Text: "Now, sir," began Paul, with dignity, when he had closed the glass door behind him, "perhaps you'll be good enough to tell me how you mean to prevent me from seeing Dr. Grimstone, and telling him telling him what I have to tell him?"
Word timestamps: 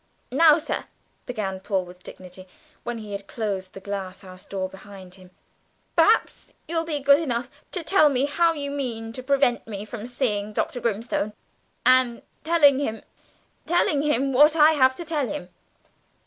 "Now, 0.31 0.57
sir," 0.57 0.85
began 1.27 1.59
Paul, 1.59 1.85
with 1.85 2.01
dignity, 2.03 2.47
when 2.83 2.97
he 2.97 3.11
had 3.11 3.27
closed 3.27 3.73
the 3.73 3.79
glass 3.79 4.45
door 4.45 4.67
behind 4.67 5.13
him, 5.13 5.29
"perhaps 5.95 6.55
you'll 6.67 6.85
be 6.85 6.97
good 6.99 7.19
enough 7.19 7.51
to 7.69 7.83
tell 7.83 8.09
me 8.09 8.25
how 8.25 8.53
you 8.53 8.71
mean 8.71 9.13
to 9.13 9.21
prevent 9.21 9.67
me 9.67 9.85
from 9.85 10.07
seeing 10.07 10.53
Dr. 10.53 10.79
Grimstone, 10.79 11.33
and 11.85 12.23
telling 12.43 12.79
him 12.79 13.03
telling 13.67 14.01
him 14.01 14.33
what 14.33 14.55
I 14.55 14.71
have 14.71 14.95
to 14.95 15.05
tell 15.05 15.27
him?" 15.27 15.49